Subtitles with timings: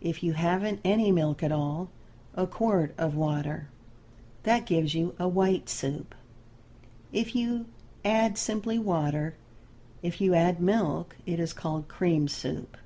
[0.00, 1.90] If you haven't any milk at all,
[2.34, 3.68] a quart of water.
[4.44, 6.14] That gives you a white soup,
[7.12, 7.66] if you
[8.02, 9.34] add simply water;
[10.02, 12.78] if you add milk it is called cream soup.